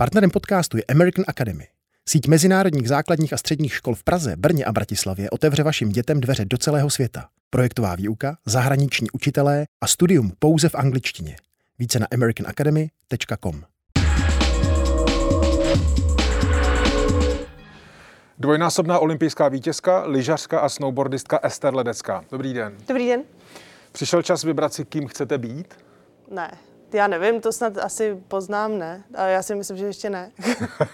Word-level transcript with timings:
Partnerem 0.00 0.30
podcastu 0.30 0.76
je 0.76 0.84
American 0.88 1.24
Academy. 1.28 1.66
Síť 2.08 2.28
mezinárodních 2.28 2.88
základních 2.88 3.32
a 3.32 3.36
středních 3.36 3.74
škol 3.74 3.94
v 3.94 4.04
Praze, 4.04 4.36
Brně 4.36 4.64
a 4.64 4.72
Bratislavě 4.72 5.30
otevře 5.30 5.62
vašim 5.62 5.88
dětem 5.88 6.20
dveře 6.20 6.44
do 6.44 6.58
celého 6.58 6.90
světa. 6.90 7.28
Projektová 7.50 7.94
výuka, 7.94 8.36
zahraniční 8.46 9.10
učitelé 9.10 9.66
a 9.80 9.86
studium 9.86 10.32
pouze 10.38 10.68
v 10.68 10.74
angličtině. 10.74 11.36
Více 11.78 11.98
na 11.98 12.06
americanacademy.com. 12.12 13.62
Dvojnásobná 18.38 18.98
olympijská 18.98 19.48
vítězka, 19.48 20.04
lyžařka 20.06 20.60
a 20.60 20.68
snowboardistka 20.68 21.38
Ester 21.42 21.74
Ledecká. 21.74 22.24
Dobrý 22.30 22.52
den. 22.52 22.76
Dobrý 22.88 23.08
den. 23.08 23.22
Přišel 23.92 24.22
čas 24.22 24.44
vybrat 24.44 24.74
si, 24.74 24.84
kým 24.84 25.06
chcete 25.06 25.38
být? 25.38 25.74
Ne, 26.30 26.50
já 26.94 27.06
nevím, 27.06 27.40
to 27.40 27.52
snad 27.52 27.78
asi 27.78 28.22
poznám, 28.28 28.78
ne? 28.78 29.02
A 29.14 29.26
já 29.26 29.42
si 29.42 29.54
myslím, 29.54 29.76
že 29.76 29.86
ještě 29.86 30.10
ne. 30.10 30.30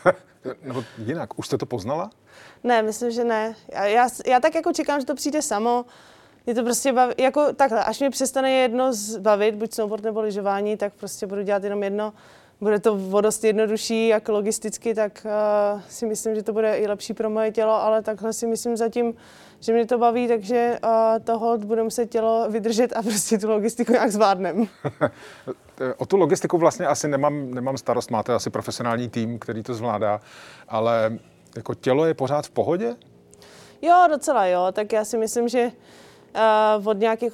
Nebo 0.62 0.84
jinak, 0.98 1.38
už 1.38 1.46
jste 1.46 1.58
to 1.58 1.66
poznala? 1.66 2.10
ne, 2.64 2.82
myslím, 2.82 3.10
že 3.10 3.24
ne. 3.24 3.54
Já, 3.72 3.84
já, 3.84 4.08
já 4.26 4.40
tak 4.40 4.54
jako 4.54 4.72
čekám, 4.72 5.00
že 5.00 5.06
to 5.06 5.14
přijde 5.14 5.42
samo. 5.42 5.84
Mě 6.46 6.54
to 6.54 6.62
prostě 6.62 6.92
baví, 6.92 7.14
jako 7.18 7.52
takhle, 7.52 7.84
až 7.84 8.00
mě 8.00 8.10
přestane 8.10 8.52
jedno 8.52 8.92
zbavit, 8.92 9.54
buď 9.54 9.74
snowboard 9.74 10.04
nebo 10.04 10.20
lyžování, 10.20 10.76
tak 10.76 10.92
prostě 10.94 11.26
budu 11.26 11.42
dělat 11.42 11.64
jenom 11.64 11.82
jedno. 11.82 12.12
Bude 12.60 12.78
to 12.78 12.98
o 13.12 13.20
dost 13.20 13.44
jednodušší, 13.44 14.08
jak 14.08 14.28
logisticky, 14.28 14.94
tak 14.94 15.26
uh, 15.74 15.80
si 15.88 16.06
myslím, 16.06 16.34
že 16.34 16.42
to 16.42 16.52
bude 16.52 16.76
i 16.78 16.86
lepší 16.86 17.14
pro 17.14 17.30
moje 17.30 17.52
tělo, 17.52 17.72
ale 17.72 18.02
takhle 18.02 18.32
si 18.32 18.46
myslím 18.46 18.76
zatím, 18.76 19.14
že 19.60 19.72
mě 19.72 19.86
to 19.86 19.98
baví, 19.98 20.28
takže 20.28 20.78
uh, 20.84 20.90
toho 21.24 21.58
bude 21.58 21.82
muset 21.82 22.06
tělo 22.06 22.46
vydržet 22.50 22.92
a 22.96 23.02
prostě 23.02 23.38
tu 23.38 23.50
logistiku 23.50 23.92
nějak 23.92 24.12
zvládnem. 24.12 24.68
o 25.96 26.06
tu 26.06 26.16
logistiku 26.16 26.58
vlastně 26.58 26.86
asi 26.86 27.08
nemám, 27.08 27.50
nemám 27.50 27.76
starost, 27.76 28.10
máte 28.10 28.34
asi 28.34 28.50
profesionální 28.50 29.08
tým, 29.08 29.38
který 29.38 29.62
to 29.62 29.74
zvládá, 29.74 30.20
ale 30.68 31.18
jako 31.56 31.74
tělo 31.74 32.04
je 32.04 32.14
pořád 32.14 32.46
v 32.46 32.50
pohodě? 32.50 32.96
Jo, 33.82 34.06
docela 34.08 34.46
jo, 34.46 34.66
tak 34.72 34.92
já 34.92 35.04
si 35.04 35.18
myslím, 35.18 35.48
že 35.48 35.72
uh, 36.78 36.88
od 36.88 36.98
nějakých 36.98 37.32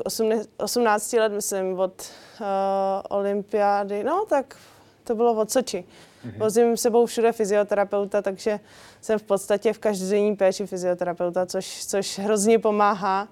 18 0.56 1.12
let, 1.12 1.32
myslím, 1.32 1.78
od 1.78 2.10
uh, 2.40 2.46
olympiády, 3.08 4.04
no 4.04 4.24
tak 4.28 4.56
to 5.04 5.14
bylo 5.14 5.34
od 5.34 5.50
Soči. 5.50 5.84
Mm-hmm. 5.84 6.38
Vozím 6.38 6.76
sebou 6.76 7.06
všude 7.06 7.32
fyzioterapeuta, 7.32 8.22
takže 8.22 8.60
jsem 9.00 9.18
v 9.18 9.22
podstatě 9.22 9.72
v 9.72 9.78
každodenní 9.78 10.36
péči 10.36 10.66
fyzioterapeuta, 10.66 11.46
což, 11.46 11.86
což 11.86 12.18
hrozně 12.18 12.58
pomáhá. 12.58 13.28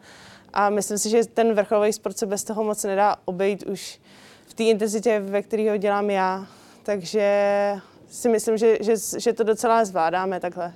A 0.52 0.70
myslím 0.70 0.98
si, 0.98 1.10
že 1.10 1.24
ten 1.24 1.54
vrcholový 1.54 1.92
sport 1.92 2.18
se 2.18 2.26
bez 2.26 2.44
toho 2.44 2.64
moc 2.64 2.84
nedá 2.84 3.16
obejít 3.24 3.62
už 3.62 4.00
v 4.46 4.54
té 4.54 4.64
intenzitě, 4.64 5.20
ve 5.20 5.42
které 5.42 5.70
ho 5.70 5.76
dělám 5.76 6.10
já. 6.10 6.46
Takže 6.82 7.74
si 8.10 8.28
myslím, 8.28 8.56
že, 8.56 8.76
že, 8.80 8.94
že 9.18 9.32
to 9.32 9.44
docela 9.44 9.84
zvládáme 9.84 10.40
takhle. 10.40 10.74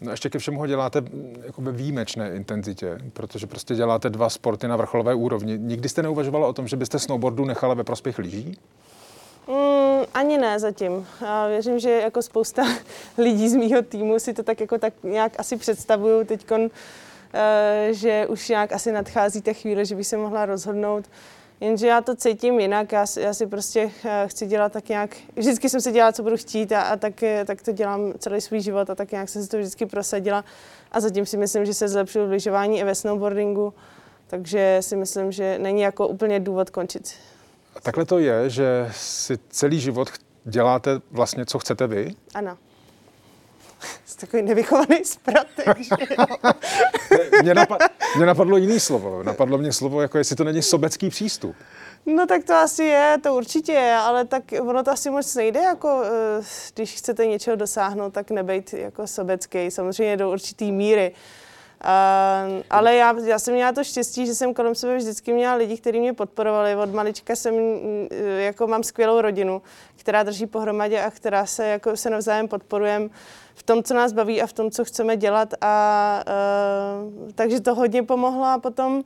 No 0.00 0.10
ještě 0.10 0.30
ke 0.30 0.38
všemu 0.38 0.58
ho 0.58 0.66
děláte 0.66 1.02
jakoby 1.46 1.72
výjimečné 1.72 2.30
intenzitě, 2.34 2.98
protože 3.12 3.46
prostě 3.46 3.74
děláte 3.74 4.10
dva 4.10 4.30
sporty 4.30 4.68
na 4.68 4.76
vrcholové 4.76 5.14
úrovni. 5.14 5.58
Nikdy 5.58 5.88
jste 5.88 6.02
neuvažovala 6.02 6.48
o 6.48 6.52
tom, 6.52 6.68
že 6.68 6.76
byste 6.76 6.98
snowboardu 6.98 7.44
nechala 7.44 7.74
ve 7.74 7.84
prospěch 7.84 8.18
lyží? 8.18 8.58
Mm, 9.50 10.04
ani 10.14 10.38
ne 10.38 10.58
zatím. 10.58 11.06
Já 11.20 11.48
věřím, 11.48 11.78
že 11.78 11.90
jako 11.90 12.22
spousta 12.22 12.62
lidí 13.18 13.48
z 13.48 13.54
mýho 13.54 13.82
týmu 13.82 14.18
si 14.18 14.34
to 14.34 14.42
tak 14.42 14.60
jako 14.60 14.78
tak 14.78 14.94
nějak 15.02 15.32
asi 15.38 15.56
představují 15.56 16.26
teďkon, 16.26 16.60
uh, 16.60 16.68
že 17.90 18.26
už 18.26 18.48
nějak 18.48 18.72
asi 18.72 18.92
nadchází 18.92 19.42
ta 19.42 19.52
chvíle, 19.52 19.84
že 19.84 19.96
bych 19.96 20.06
se 20.06 20.16
mohla 20.16 20.46
rozhodnout. 20.46 21.04
Jenže 21.60 21.86
já 21.86 22.00
to 22.00 22.16
cítím 22.16 22.60
jinak, 22.60 22.92
já, 22.92 23.06
já 23.20 23.34
si 23.34 23.46
prostě 23.46 23.84
uh, 23.84 23.90
chci 24.26 24.46
dělat 24.46 24.72
tak 24.72 24.88
nějak, 24.88 25.16
vždycky 25.36 25.68
jsem 25.68 25.80
si 25.80 25.92
dělala, 25.92 26.12
co 26.12 26.22
budu 26.22 26.36
chtít 26.36 26.72
a, 26.72 26.82
a 26.82 26.96
tak, 26.96 27.14
tak 27.44 27.62
to 27.62 27.72
dělám 27.72 28.12
celý 28.18 28.40
svůj 28.40 28.60
život 28.60 28.90
a 28.90 28.94
tak 28.94 29.12
nějak 29.12 29.28
jsem 29.28 29.42
si 29.42 29.48
to 29.48 29.58
vždycky 29.58 29.86
prosadila 29.86 30.44
a 30.92 31.00
zatím 31.00 31.26
si 31.26 31.36
myslím, 31.36 31.64
že 31.64 31.74
se 31.74 31.88
zlepšuju 31.88 32.26
v 32.26 32.30
lyžování 32.30 32.80
i 32.80 32.84
ve 32.84 32.94
snowboardingu, 32.94 33.74
takže 34.26 34.76
si 34.80 34.96
myslím, 34.96 35.32
že 35.32 35.58
není 35.58 35.80
jako 35.80 36.08
úplně 36.08 36.40
důvod 36.40 36.70
končit 36.70 37.14
takhle 37.82 38.04
to 38.04 38.18
je, 38.18 38.50
že 38.50 38.90
si 38.92 39.38
celý 39.48 39.80
život 39.80 40.08
děláte 40.44 41.00
vlastně, 41.10 41.46
co 41.46 41.58
chcete 41.58 41.86
vy? 41.86 42.14
Ano. 42.34 42.58
Jsi 44.04 44.18
takový 44.18 44.42
nevychovaný 44.42 45.04
zpratek, 45.04 45.68
mě, 47.42 47.54
napadlo, 47.54 47.88
mě 48.16 48.26
napadlo 48.26 48.56
jiný 48.56 48.80
slovo. 48.80 49.22
Napadlo 49.22 49.58
mě 49.58 49.72
slovo, 49.72 50.02
jako 50.02 50.18
jestli 50.18 50.36
to 50.36 50.44
není 50.44 50.62
sobecký 50.62 51.10
přístup. 51.10 51.56
No 52.06 52.26
tak 52.26 52.44
to 52.44 52.54
asi 52.54 52.84
je, 52.84 53.16
to 53.22 53.34
určitě 53.34 53.72
je, 53.72 53.94
ale 53.94 54.24
tak 54.24 54.42
ono 54.60 54.84
to 54.84 54.90
asi 54.90 55.10
moc 55.10 55.34
nejde, 55.34 55.60
jako 55.60 56.02
eh, 56.04 56.42
když 56.74 56.94
chcete 56.94 57.26
něčeho 57.26 57.56
dosáhnout, 57.56 58.12
tak 58.12 58.30
nebejt 58.30 58.72
jako 58.72 59.06
sobecký, 59.06 59.70
samozřejmě 59.70 60.16
do 60.16 60.30
určitý 60.30 60.72
míry. 60.72 61.12
Uh, 61.84 62.62
ale 62.70 62.94
já, 62.94 63.14
já 63.24 63.38
jsem 63.38 63.54
měla 63.54 63.72
to 63.72 63.84
štěstí, 63.84 64.26
že 64.26 64.34
jsem 64.34 64.54
kolem 64.54 64.74
sebe 64.74 64.96
vždycky 64.96 65.32
měla 65.32 65.54
lidi, 65.54 65.76
kteří 65.76 66.00
mě 66.00 66.12
podporovali. 66.12 66.76
Od 66.76 66.94
malička 66.94 67.36
jsem, 67.36 67.54
jako 68.38 68.66
mám 68.66 68.82
skvělou 68.82 69.20
rodinu, 69.20 69.62
která 69.96 70.22
drží 70.22 70.46
pohromadě 70.46 71.02
a 71.02 71.10
která 71.10 71.46
se, 71.46 71.66
jako 71.66 71.96
se 71.96 72.10
navzájem 72.10 72.48
podporujeme 72.48 73.08
v 73.54 73.62
tom, 73.62 73.82
co 73.82 73.94
nás 73.94 74.12
baví 74.12 74.42
a 74.42 74.46
v 74.46 74.52
tom, 74.52 74.70
co 74.70 74.84
chceme 74.84 75.16
dělat. 75.16 75.54
A, 75.60 76.24
uh, 76.26 77.30
takže 77.34 77.60
to 77.60 77.74
hodně 77.74 78.02
pomohlo 78.02 78.44
a 78.44 78.58
potom 78.58 79.02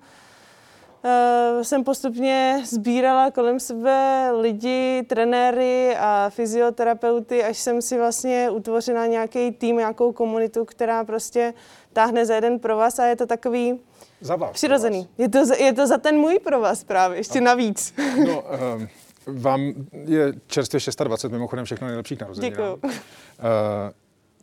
jsem 1.63 1.85
postupně 1.85 2.63
sbírala 2.65 3.31
kolem 3.31 3.61
sebe 3.61 4.31
lidi, 4.41 5.03
trenéry 5.09 5.97
a 5.97 6.31
fyzioterapeuty, 6.31 7.45
až 7.45 7.59
jsem 7.59 7.83
si 7.83 7.99
vlastně 7.99 8.51
utvořila 8.51 9.07
nějaký 9.07 9.53
tým, 9.53 9.77
nějakou 9.77 10.13
komunitu, 10.13 10.65
která 10.65 11.05
prostě 11.05 11.55
táhne 11.93 12.27
za 12.27 12.35
jeden 12.35 12.59
provaz 12.59 12.99
a 12.99 13.07
je 13.07 13.17
to 13.17 13.27
takový 13.27 13.81
za 14.21 14.37
vás, 14.37 14.53
přirozený. 14.53 15.09
Je 15.19 15.29
to, 15.29 15.47
za, 15.47 15.55
je 15.55 15.73
to 15.73 15.87
za 15.87 15.99
ten 15.99 16.17
můj 16.17 16.39
provaz 16.39 16.85
právě, 16.85 17.19
ještě 17.19 17.41
no. 17.41 17.45
navíc. 17.45 17.95
No, 18.27 18.43
um, 18.77 18.89
vám 19.27 19.73
je 20.05 20.33
čerstvě 20.47 20.81
26, 21.05 21.33
mimochodem 21.33 21.65
všechno 21.65 21.87
nejlepší 21.87 22.17
k 22.17 22.21
narozeninám. 22.21 22.51
Děkuju. 22.53 22.75
Uh, 22.75 22.91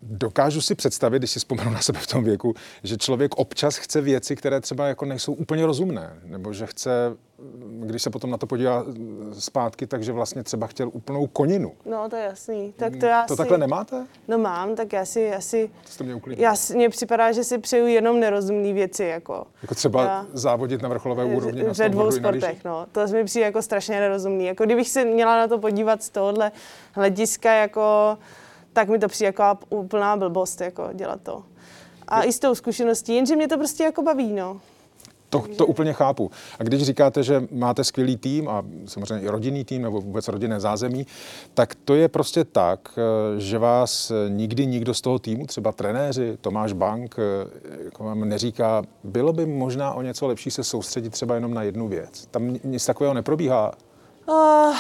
dokážu 0.02 0.62
si 0.62 0.76
představit, 0.76 1.20
když 1.20 1.32
si 1.32 1.40
vzpomenu 1.40 1.72
na 1.72 1.82
sebe 1.82 2.00
v 2.00 2.08
tom 2.08 2.24
věku, 2.24 2.54
že 2.84 2.98
člověk 2.98 3.36
občas 3.36 3.78
chce 3.78 4.02
věci, 4.02 4.36
které 4.36 4.62
třeba 4.62 4.88
jako 4.88 5.06
nejsou 5.06 5.34
úplně 5.34 5.66
rozumné, 5.66 6.20
nebo 6.26 6.54
že 6.54 6.66
chce, 6.66 6.92
když 7.86 8.02
se 8.02 8.10
potom 8.10 8.30
na 8.30 8.38
to 8.38 8.48
podívá 8.48 8.86
zpátky, 9.40 9.88
takže 9.88 10.12
vlastně 10.12 10.44
třeba 10.44 10.68
chtěl 10.68 10.90
úplnou 10.94 11.28
koninu. 11.28 11.72
No, 11.86 12.10
to 12.10 12.16
je 12.16 12.24
jasný. 12.24 12.74
Tak 12.78 12.96
to, 12.96 13.06
já 13.06 13.26
to 13.26 13.34
si... 13.34 13.38
takhle 13.38 13.58
nemáte? 13.58 14.08
No 14.28 14.38
mám, 14.38 14.76
tak 14.76 14.94
já 14.94 15.06
si 15.06 15.34
asi... 15.34 15.70
To 15.84 15.90
jste 15.90 16.04
mě 16.04 16.22
Já, 16.38 16.54
mně 16.74 16.90
připadá, 16.90 17.32
že 17.32 17.44
si 17.44 17.58
přeju 17.58 17.88
jenom 17.88 18.20
nerozumné 18.20 18.74
věci, 18.74 19.04
jako... 19.04 19.46
Jako 19.62 19.76
třeba 19.76 20.04
já... 20.04 20.26
závodit 20.34 20.82
na 20.82 20.90
vrcholové 20.90 21.26
úrovni 21.26 21.64
na 21.64 21.74
Ve 21.74 21.90
dvou 21.90 22.12
sportech, 22.12 22.66
no. 22.66 22.86
To 22.92 23.08
mi 23.08 23.24
přijde 23.24 23.46
jako 23.46 23.62
strašně 23.62 24.00
nerozumný. 24.00 24.46
Jako 24.46 24.66
kdybych 24.66 24.90
se 24.90 25.06
měla 25.06 25.38
na 25.38 25.48
to 25.48 25.58
podívat 25.58 26.04
z 26.04 26.10
tohohle 26.10 26.52
hlediska, 26.94 27.54
jako 27.54 28.18
tak 28.74 28.90
mi 28.90 29.00
to 29.00 29.08
přijde 29.08 29.28
jako 29.28 29.60
úplná 29.70 30.18
blbost, 30.18 30.62
jako 30.62 30.90
dělat 30.94 31.20
to. 31.24 31.44
A 32.08 32.24
i 32.24 32.34
s 32.34 32.40
tou 32.40 32.56
zkušeností, 32.56 33.16
jenže 33.16 33.36
mě 33.36 33.48
to 33.48 33.58
prostě 33.58 33.84
jako 33.84 34.02
baví, 34.02 34.34
no. 34.34 34.62
To, 35.32 35.44
to 35.58 35.66
úplně 35.66 35.94
chápu. 35.94 36.32
A 36.60 36.64
když 36.64 36.84
říkáte, 36.84 37.24
že 37.24 37.44
máte 37.52 37.84
skvělý 37.84 38.18
tým 38.18 38.50
a 38.50 38.64
samozřejmě 38.86 39.26
i 39.26 39.28
rodinný 39.28 39.66
tým 39.66 39.82
nebo 39.82 40.02
vůbec 40.02 40.28
rodinné 40.28 40.60
zázemí, 40.60 41.08
tak 41.54 41.76
to 41.76 41.96
je 41.96 42.08
prostě 42.08 42.44
tak, 42.44 42.80
eh, 42.98 43.40
že 43.40 43.58
vás 43.58 44.12
nikdy 44.30 44.66
nikdo 44.66 44.94
z 44.94 45.02
toho 45.02 45.20
týmu, 45.20 45.46
třeba 45.46 45.72
trenéři, 45.72 46.38
Tomáš 46.42 46.74
Bank, 46.74 47.16
eh, 47.20 47.84
jako 47.84 48.04
vám 48.04 48.30
neříká, 48.30 48.84
bylo 49.04 49.34
by 49.34 49.46
možná 49.46 49.94
o 49.94 50.02
něco 50.02 50.28
lepší 50.28 50.52
se 50.52 50.64
soustředit 50.64 51.10
třeba 51.10 51.36
jenom 51.36 51.54
na 51.54 51.64
jednu 51.64 51.88
věc. 51.88 52.28
Tam 52.32 52.58
nic 52.64 52.86
takového 52.86 53.14
neprobíhá. 53.14 53.72
Uh, 54.28 54.76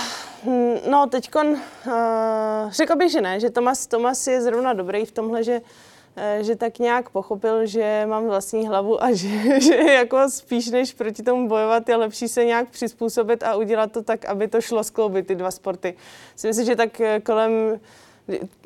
no, 0.90 1.07
teďkon 1.07 1.47
uh, 1.47 2.72
řekl 2.72 2.96
bych, 2.96 3.12
že 3.12 3.22
ne, 3.22 3.40
že 3.40 3.50
Tomas, 3.50 3.88
Tomas 3.88 4.28
je 4.28 4.41
zrovna 4.41 4.73
dobrý 4.73 5.05
v 5.05 5.11
tomhle, 5.11 5.43
že 5.43 5.61
uh, 5.61 6.43
že 6.43 6.55
tak 6.55 6.79
nějak 6.79 7.09
pochopil, 7.09 7.66
že 7.66 8.05
mám 8.09 8.28
vlastní 8.28 8.67
hlavu 8.67 9.03
a 9.03 9.11
že, 9.16 9.61
že 9.61 9.76
jako 9.76 10.29
spíš 10.29 10.70
než 10.70 10.93
proti 10.93 11.23
tomu 11.23 11.47
bojovat 11.47 11.90
je 11.90 11.96
lepší 11.96 12.28
se 12.28 12.46
nějak 12.46 12.70
přizpůsobit 12.70 13.43
a 13.43 13.55
udělat 13.55 13.91
to 13.91 14.03
tak, 14.03 14.26
aby 14.26 14.47
to 14.47 14.61
šlo 14.61 14.84
skloubit, 14.84 15.28
ty 15.28 15.35
dva 15.35 15.52
sporty. 15.52 15.96
Myslím 16.43 16.66
že 16.66 16.76
tak 16.76 17.02
kolem 17.23 17.79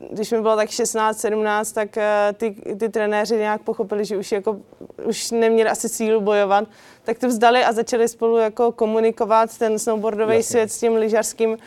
když 0.10 0.32
mi 0.32 0.42
bylo 0.42 0.56
tak 0.56 0.70
16, 0.70 1.20
17, 1.20 1.72
tak 1.72 1.98
ty, 2.34 2.56
ty 2.80 2.90
trenéři 2.90 3.38
nějak 3.38 3.62
pochopili, 3.62 4.06
že 4.06 4.18
už, 4.18 4.32
jako, 4.32 4.58
už 5.06 5.32
neměli 5.32 5.70
asi 5.70 5.90
sílu 5.90 6.22
bojovat, 6.22 6.68
tak 7.04 7.20
to 7.20 7.28
vzdali 7.28 7.64
a 7.64 7.74
začali 7.74 8.08
spolu 8.08 8.38
jako 8.38 8.72
komunikovat 8.72 9.58
ten 9.58 9.80
snowboardový 9.80 10.36
Jasně. 10.36 10.44
svět 10.44 10.72
s 10.72 10.80
tím 10.80 10.96
lyžařským, 10.96 11.58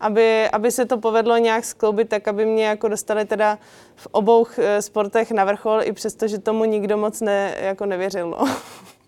aby, 0.00 0.48
aby 0.48 0.70
se 0.70 0.86
to 0.86 0.98
povedlo 0.98 1.36
nějak 1.36 1.64
skloubit, 1.64 2.08
tak 2.08 2.28
aby 2.28 2.46
mě 2.46 2.64
jako 2.64 2.88
dostali 2.88 3.24
teda 3.24 3.58
v 3.96 4.08
obou 4.10 4.46
eh, 4.58 4.82
sportech 4.82 5.30
na 5.30 5.44
vrchol, 5.44 5.80
i 5.82 5.92
přesto, 5.92 6.28
že 6.28 6.38
tomu 6.38 6.64
nikdo 6.64 6.96
moc 6.96 7.20
ne, 7.20 7.54
jako 7.60 7.86
nevěřil. 7.86 8.30
No. 8.30 8.38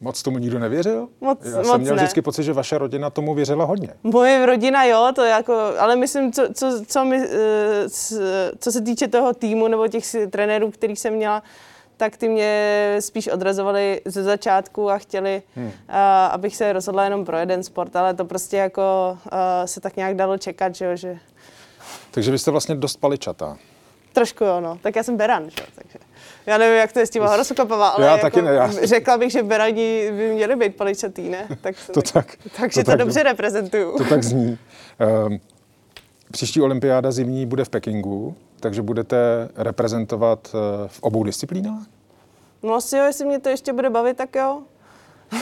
Moc 0.01 0.23
tomu 0.23 0.39
nikdo 0.39 0.59
nevěřil? 0.59 1.09
Moc- 1.21 1.45
Já 1.45 1.57
moc 1.57 1.67
jsem 1.67 1.81
měl 1.81 1.97
ne. 1.97 2.03
vždycky 2.03 2.23
pocit, 2.23 2.43
že 2.43 2.53
vaše 2.53 2.79
rodina 2.79 3.11
tomu 3.11 3.35
věřila 3.35 3.65
hodně. 3.65 3.89
Moje 4.03 4.47
rodina 4.47 4.85
jo, 4.85 5.13
to 5.15 5.25
je 5.25 5.31
jako, 5.31 5.73
ale 5.79 5.97
myslím, 5.97 6.33
co, 6.33 6.49
co, 6.55 6.85
co, 6.87 7.05
mi, 7.05 7.17
eh, 7.17 7.89
co 8.59 8.73
se 8.73 8.81
týče 8.81 9.09
toho 9.09 9.35
týmu 9.35 9.69
nebo 9.69 9.89
těch 9.89 10.05
trenérů, 10.31 10.71
který 10.71 10.97
jsem 10.97 11.15
měla, 11.15 11.43
tak 11.97 12.17
ty 12.17 12.29
mě 12.29 12.97
spíš 13.01 13.29
odrazovali 13.29 14.01
ze 14.05 14.23
začátku 14.23 14.91
a 14.91 14.99
chtěli, 14.99 15.43
hmm. 15.57 15.67
uh, 15.67 15.73
abych 16.31 16.57
se 16.57 16.73
rozhodla 16.73 17.05
jenom 17.05 17.25
pro 17.25 17.37
jeden 17.37 17.63
sport, 17.63 17.97
ale 17.97 18.15
to 18.15 18.25
prostě 18.25 18.57
jako 18.57 19.19
uh, 19.25 19.39
se 19.65 19.81
tak 19.81 19.97
nějak 19.97 20.17
dalo 20.17 20.39
čekat, 20.39 20.75
že 20.75 20.85
jo, 20.85 20.97
že 20.97 21.19
Takže 22.11 22.31
vy 22.31 22.39
jste 22.39 22.51
vlastně 22.51 22.75
dost 22.75 22.97
paličatá. 22.97 23.57
trošku 24.13 24.45
jo, 24.45 24.61
no. 24.61 24.79
Tak 24.83 24.97
já 24.97 25.03
jsem 25.03 25.17
beran, 25.17 25.51
že 25.51 25.57
jo, 25.61 25.67
takže 25.75 25.99
já 26.47 26.59
nevím, 26.59 26.79
jak 26.79 26.93
to 26.93 26.99
je 26.99 27.07
s 27.07 27.11
těma 27.11 27.29
horoskopama, 27.29 27.89
ale 27.89 28.07
Já 28.07 28.13
jako, 28.13 28.23
taky 28.23 28.43
ne, 28.43 28.53
já- 28.55 28.71
řekla 28.87 29.19
bych, 29.19 29.33
že 29.33 29.43
berani 29.43 30.11
by 30.17 30.33
měli 30.35 30.57
být 30.57 30.77
paličatý, 30.77 31.29
ne? 31.29 31.49
Tak, 31.61 31.75
To 31.95 32.03
tak- 32.03 32.37
takže 32.61 32.81
to 32.81 32.85
to, 32.85 32.91
tak- 32.91 32.99
dobře 32.99 33.23
reprezentuju. 33.23 33.99
To 33.99 34.05
tak 34.05 34.23
zní. 34.25 34.59
Um, 35.27 35.41
příští 36.33 36.61
olympiáda 36.61 37.11
zimní 37.11 37.47
bude 37.47 37.65
v 37.65 37.69
Pekingu, 37.69 38.35
takže 38.61 38.83
budete 38.83 39.17
reprezentovat 39.57 40.49
eh, 40.55 40.89
v 40.89 41.03
obou 41.03 41.25
disciplínách? 41.25 41.83
No 42.63 42.75
asi 42.75 42.97
jo, 42.97 43.05
jestli 43.05 43.27
mě 43.27 43.39
to 43.39 43.49
ještě 43.49 43.73
bude 43.73 43.91
bavit, 43.91 44.17
tak 44.17 44.35
jo. 44.35 44.63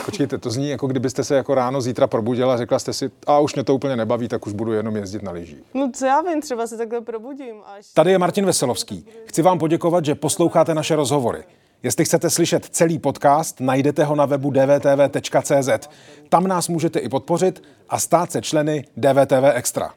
Počkejte, 0.05 0.37
to 0.37 0.49
zní 0.49 0.69
jako 0.69 0.87
kdybyste 0.87 1.23
se 1.23 1.35
jako 1.35 1.55
ráno 1.55 1.81
zítra 1.81 2.07
probudila 2.07 2.53
a 2.53 2.57
řekla 2.57 2.79
jste 2.79 2.93
si, 2.93 3.11
a 3.27 3.39
už 3.39 3.55
mě 3.55 3.63
to 3.63 3.75
úplně 3.75 3.95
nebaví, 3.95 4.27
tak 4.27 4.47
už 4.47 4.53
budu 4.53 4.73
jenom 4.73 4.95
jezdit 4.95 5.23
na 5.23 5.31
lyžích. 5.31 5.63
No 5.73 5.91
co 5.93 6.05
já 6.05 6.21
vím, 6.21 6.41
třeba 6.41 6.67
se 6.67 6.77
takhle 6.77 7.01
probudím. 7.01 7.55
Až... 7.65 7.87
Tady 7.93 8.11
je 8.11 8.17
Martin 8.17 8.45
Veselovský. 8.45 9.05
Chci 9.25 9.41
vám 9.41 9.59
poděkovat, 9.59 10.05
že 10.05 10.15
posloucháte 10.15 10.75
naše 10.75 10.95
rozhovory. 10.95 11.43
Jestli 11.83 12.05
chcete 12.05 12.29
slyšet 12.29 12.65
celý 12.65 12.99
podcast, 12.99 13.59
najdete 13.59 14.03
ho 14.03 14.15
na 14.15 14.25
webu 14.25 14.51
dvtv.cz. 14.51 15.89
Tam 16.29 16.47
nás 16.47 16.67
můžete 16.67 16.99
i 16.99 17.09
podpořit 17.09 17.63
a 17.89 17.99
stát 17.99 18.31
se 18.31 18.41
členy 18.41 18.85
DVTV 18.97 19.43
Extra. 19.53 19.93